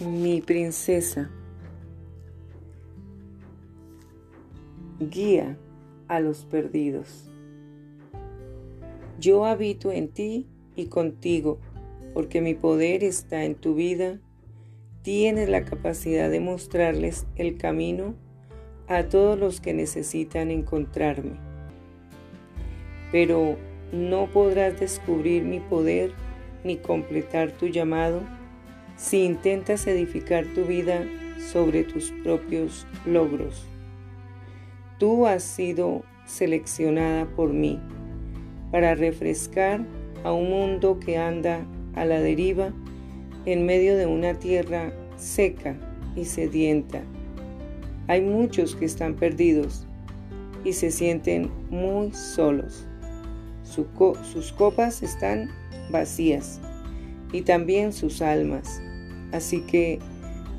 Mi 0.00 0.40
princesa, 0.40 1.30
guía 4.98 5.56
a 6.08 6.18
los 6.18 6.44
perdidos. 6.44 7.30
Yo 9.20 9.44
habito 9.44 9.92
en 9.92 10.08
ti 10.08 10.48
y 10.74 10.86
contigo, 10.86 11.60
porque 12.12 12.40
mi 12.40 12.54
poder 12.54 13.04
está 13.04 13.44
en 13.44 13.54
tu 13.54 13.76
vida. 13.76 14.18
Tienes 15.02 15.48
la 15.48 15.64
capacidad 15.64 16.28
de 16.28 16.40
mostrarles 16.40 17.28
el 17.36 17.56
camino 17.56 18.16
a 18.88 19.04
todos 19.04 19.38
los 19.38 19.60
que 19.60 19.74
necesitan 19.74 20.50
encontrarme. 20.50 21.36
Pero 23.12 23.56
no 23.92 24.28
podrás 24.32 24.80
descubrir 24.80 25.44
mi 25.44 25.60
poder 25.60 26.10
ni 26.64 26.78
completar 26.78 27.52
tu 27.52 27.68
llamado 27.68 28.22
si 28.96 29.24
intentas 29.24 29.86
edificar 29.86 30.46
tu 30.54 30.64
vida 30.64 31.04
sobre 31.38 31.84
tus 31.84 32.10
propios 32.22 32.86
logros. 33.04 33.66
Tú 34.98 35.26
has 35.26 35.42
sido 35.42 36.04
seleccionada 36.26 37.26
por 37.26 37.52
mí 37.52 37.80
para 38.70 38.94
refrescar 38.94 39.84
a 40.22 40.32
un 40.32 40.50
mundo 40.50 40.98
que 40.98 41.18
anda 41.18 41.66
a 41.94 42.04
la 42.04 42.20
deriva 42.20 42.72
en 43.44 43.66
medio 43.66 43.96
de 43.96 44.06
una 44.06 44.34
tierra 44.34 44.92
seca 45.16 45.76
y 46.16 46.24
sedienta. 46.24 47.02
Hay 48.08 48.22
muchos 48.22 48.74
que 48.74 48.84
están 48.84 49.14
perdidos 49.14 49.86
y 50.64 50.72
se 50.72 50.90
sienten 50.90 51.50
muy 51.70 52.12
solos. 52.12 52.86
sus 53.64 54.52
copas 54.52 55.02
están 55.02 55.50
vacías 55.90 56.60
y 57.32 57.42
también 57.42 57.92
sus 57.92 58.22
almas. 58.22 58.80
Así 59.34 59.62
que 59.62 59.98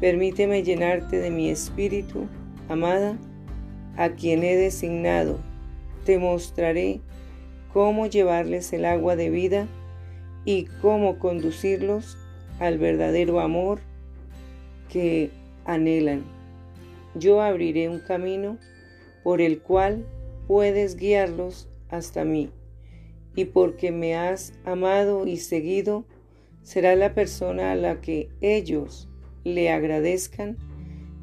permíteme 0.02 0.62
llenarte 0.62 1.20
de 1.20 1.32
mi 1.32 1.50
espíritu, 1.50 2.28
amada, 2.68 3.18
a 3.96 4.10
quien 4.10 4.44
he 4.44 4.58
designado. 4.58 5.40
Te 6.04 6.20
mostraré 6.20 7.00
cómo 7.72 8.06
llevarles 8.08 8.74
el 8.74 8.84
agua 8.84 9.16
de 9.16 9.30
vida 9.30 9.68
y 10.44 10.66
cómo 10.82 11.20
conducirlos 11.20 12.18
al 12.60 12.78
verdadero 12.78 13.40
amor 13.40 13.80
que 14.92 15.32
anhelan. 15.64 16.26
Yo 17.16 17.42
abriré 17.42 17.88
un 17.88 18.00
camino 18.00 18.58
por 19.24 19.40
el 19.40 19.62
cual 19.62 20.06
puedes 20.48 20.98
guiarlos 20.98 21.70
hasta 21.88 22.26
mí. 22.26 22.50
Y 23.38 23.46
porque 23.46 23.94
me 23.94 24.18
has 24.18 24.52
amado 24.66 25.26
y 25.28 25.38
seguido, 25.38 26.04
será 26.66 26.96
la 26.96 27.14
persona 27.14 27.72
a 27.72 27.76
la 27.76 28.02
que 28.02 28.28
ellos 28.42 29.08
le 29.44 29.70
agradezcan 29.72 30.58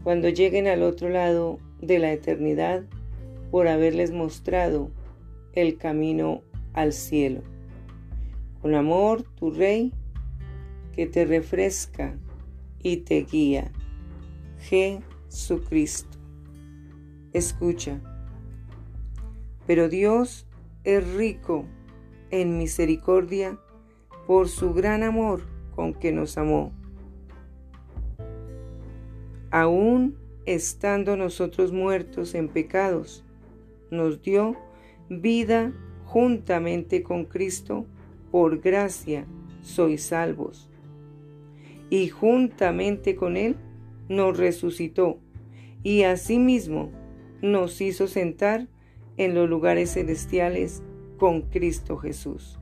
cuando 0.05 0.29
lleguen 0.29 0.69
al 0.69 0.85
otro 0.85 1.09
lado 1.09 1.59
de 1.81 1.99
la 1.99 2.13
eternidad 2.13 2.85
por 3.51 3.67
haberles 3.67 4.13
mostrado 4.13 4.93
el 5.53 5.79
camino 5.79 6.43
al 6.75 6.93
cielo. 6.93 7.43
Con 8.61 8.77
amor, 8.77 9.25
tu 9.35 9.51
Rey, 9.51 9.93
que 10.93 11.07
te 11.07 11.25
refresca 11.25 12.17
y 12.81 12.99
te 12.99 13.25
guía. 13.25 13.73
Jesucristo. 14.61 16.19
Escucha. 17.33 18.01
Pero 19.67 19.89
Dios 19.89 20.47
es 20.85 21.05
rico 21.15 21.67
en 22.31 22.59
misericordia 22.59 23.59
por 24.27 24.49
su 24.49 24.73
gran 24.73 25.03
amor 25.03 25.43
con 25.75 25.95
que 25.95 26.13
nos 26.13 26.39
amó. 26.39 26.73
Aún 29.51 30.17
estando 30.47 31.17
nosotros 31.17 31.73
muertos 31.73 32.35
en 32.35 32.49
pecados, 32.49 33.25
nos 33.91 34.23
dio 34.23 34.57
vida 35.09 35.73
juntamente 36.07 37.03
con 37.03 37.25
Cristo, 37.25 37.87
por 38.31 38.61
gracia 38.61 39.27
sois 39.63 40.03
salvos. 40.03 40.71
Y 41.91 42.09
juntamente 42.09 43.15
con 43.17 43.37
Él 43.37 43.57
nos 44.09 44.39
resucitó 44.39 45.19
y 45.83 46.05
asimismo 46.05 46.91
nos 47.43 47.81
hizo 47.81 48.07
sentar 48.07 48.69
en 49.19 49.35
los 49.35 49.49
lugares 49.49 49.93
celestiales 49.93 50.83
con 51.19 51.43
Cristo 51.43 51.99
Jesús 51.99 52.62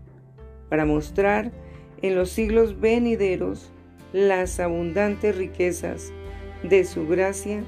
para 0.71 0.87
mostrar 0.87 1.53
en 2.01 2.15
los 2.15 2.31
siglos 2.31 2.81
venideros 2.81 3.71
las 4.15 4.59
abundantes 4.59 5.37
riquezas 5.37 6.13
de 6.63 6.85
su 6.85 7.07
gracia 7.07 7.63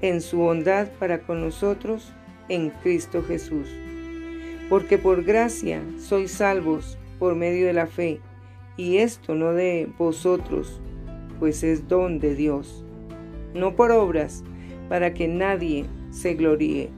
en 0.00 0.20
su 0.20 0.38
bondad 0.38 0.88
para 0.98 1.20
con 1.20 1.40
nosotros 1.40 2.12
en 2.48 2.70
Cristo 2.70 3.22
Jesús. 3.22 3.68
Porque 4.68 4.98
por 4.98 5.22
gracia 5.22 5.82
sois 5.98 6.32
salvos 6.32 6.98
por 7.18 7.36
medio 7.36 7.66
de 7.66 7.72
la 7.72 7.86
fe, 7.86 8.20
y 8.76 8.96
esto 8.98 9.34
no 9.34 9.52
de 9.52 9.88
vosotros, 9.98 10.80
pues 11.38 11.62
es 11.62 11.88
don 11.88 12.18
de 12.18 12.34
Dios, 12.34 12.84
no 13.54 13.76
por 13.76 13.92
obras, 13.92 14.42
para 14.88 15.14
que 15.14 15.28
nadie 15.28 15.84
se 16.10 16.34
gloríe, 16.34 16.90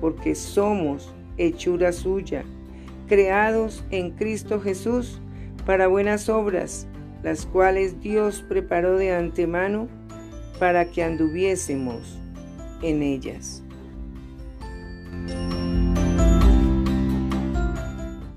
porque 0.00 0.34
somos 0.34 1.14
hechura 1.36 1.92
suya 1.92 2.44
creados 3.08 3.84
en 3.90 4.12
Cristo 4.12 4.60
Jesús 4.60 5.20
para 5.66 5.88
buenas 5.88 6.28
obras, 6.28 6.86
las 7.22 7.46
cuales 7.46 8.00
Dios 8.00 8.44
preparó 8.48 8.96
de 8.96 9.12
antemano 9.12 9.88
para 10.58 10.90
que 10.90 11.02
anduviésemos 11.02 12.18
en 12.82 13.02
ellas. 13.02 13.62